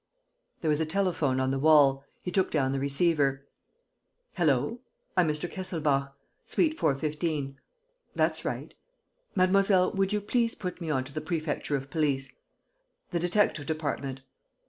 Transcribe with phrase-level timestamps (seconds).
[0.61, 2.03] There was a telephone on the wall.
[2.23, 3.45] He took down the receiver:
[4.33, 4.79] "Hallo!...
[5.15, 5.47] I'm Mr.
[5.47, 6.15] Kesselbach....
[6.43, 7.59] Suite 415...
[8.15, 8.73] That's right....
[9.35, 12.33] Mademoiselle, would you please put me on to the Prefecture of Police...
[13.11, 14.23] the detective department.